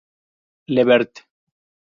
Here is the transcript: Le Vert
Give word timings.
Le 0.65 0.81
Vert 0.83 1.13